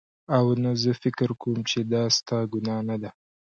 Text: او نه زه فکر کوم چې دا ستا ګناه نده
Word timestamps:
او 0.35 0.45
نه 0.63 0.71
زه 0.81 0.91
فکر 1.03 1.29
کوم 1.41 1.57
چې 1.69 1.79
دا 1.93 2.03
ستا 2.17 2.39
ګناه 2.51 2.81
نده 2.89 3.09